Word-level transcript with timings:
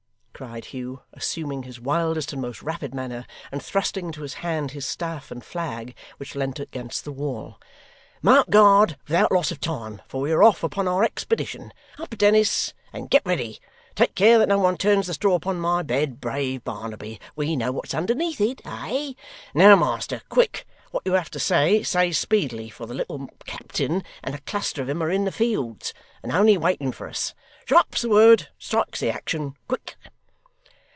cried 0.33 0.65
Hugh, 0.65 1.03
assuming 1.13 1.61
his 1.63 1.79
wildest 1.79 2.33
and 2.33 2.41
most 2.41 2.63
rapid 2.63 2.95
manner, 2.95 3.27
and 3.51 3.61
thrusting 3.61 4.07
into 4.07 4.23
his 4.23 4.33
hand 4.41 4.71
his 4.71 4.87
staff 4.87 5.29
and 5.29 5.45
flag 5.45 5.93
which 6.17 6.33
leant 6.33 6.59
against 6.59 7.03
the 7.05 7.11
wall. 7.11 7.61
'Mount 8.23 8.49
guard 8.49 8.97
without 9.07 9.31
loss 9.31 9.51
of 9.51 9.59
time, 9.59 10.01
for 10.07 10.19
we 10.19 10.31
are 10.31 10.41
off 10.41 10.63
upon 10.63 10.87
our 10.87 11.03
expedition. 11.03 11.71
Up, 11.99 12.17
Dennis, 12.17 12.73
and 12.91 13.11
get 13.11 13.21
ready! 13.23 13.59
Take 13.93 14.15
care 14.15 14.39
that 14.39 14.49
no 14.49 14.57
one 14.57 14.77
turns 14.77 15.05
the 15.05 15.13
straw 15.13 15.35
upon 15.35 15.59
my 15.59 15.83
bed, 15.83 16.19
brave 16.19 16.63
Barnaby; 16.63 17.19
we 17.35 17.55
know 17.55 17.71
what's 17.71 17.93
underneath 17.93 18.41
it 18.41 18.63
eh? 18.65 19.13
Now, 19.53 19.75
master, 19.75 20.23
quick! 20.27 20.65
What 20.89 21.03
you 21.05 21.13
have 21.13 21.29
to 21.31 21.39
say, 21.39 21.83
say 21.83 22.11
speedily, 22.11 22.71
for 22.71 22.87
the 22.87 22.95
little 22.95 23.29
captain 23.45 24.03
and 24.23 24.33
a 24.33 24.39
cluster 24.39 24.81
of 24.81 24.89
'em 24.89 25.03
are 25.03 25.11
in 25.11 25.25
the 25.25 25.31
fields, 25.31 25.93
and 26.23 26.31
only 26.31 26.57
waiting 26.57 26.91
for 26.91 27.07
us. 27.07 27.35
Sharp's 27.65 28.01
the 28.01 28.09
word, 28.09 28.39
and 28.41 28.49
strike's 28.57 29.01
the 29.01 29.11
action. 29.11 29.53
Quick! 29.67 29.97